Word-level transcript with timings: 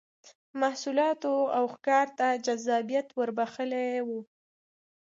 محصولاتو 0.61 1.33
او 1.57 1.63
ښکار 1.73 2.07
ته 2.17 2.27
جذابیت 2.45 3.07
ور 3.13 3.29
بخښلی 3.37 3.89
و 4.07 4.09